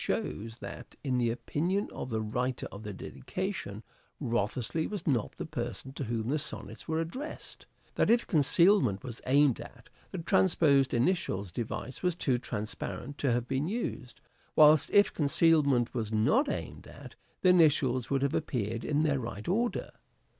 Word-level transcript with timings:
shows 0.03 0.57
that, 0.57 0.95
in 1.03 1.19
the 1.19 1.29
opinion 1.29 1.87
of 1.93 2.09
the 2.09 2.23
writer 2.23 2.65
of 2.71 2.81
the 2.81 2.91
dedication, 2.91 3.83
Wriothesley 4.19 4.87
was 4.87 5.05
not 5.05 5.33
the 5.37 5.45
person 5.45 5.93
to 5.93 6.05
whom 6.05 6.29
the 6.29 6.39
Sonnets 6.39 6.87
were 6.87 6.99
addressed; 6.99 7.67
that, 7.93 8.09
if 8.09 8.25
concealment 8.25 9.03
was 9.03 9.21
aimed 9.27 9.61
at, 9.61 9.89
the 10.09 10.17
transposed 10.17 10.95
initials 10.95 11.51
device 11.51 12.01
was 12.01 12.15
too 12.15 12.39
transparent 12.39 13.19
to 13.19 13.31
have 13.31 13.47
been 13.47 13.67
used: 13.67 14.19
whilst 14.55 14.89
if 14.89 15.13
concealment 15.13 15.93
was 15.93 16.11
not 16.11 16.49
aimed 16.49 16.87
at, 16.87 17.13
the 17.43 17.49
initials 17.49 18.09
would 18.09 18.23
have 18.23 18.33
appeared 18.33 18.83
in 18.83 19.03
their 19.03 19.19
right 19.19 19.47
order. 19.47 19.91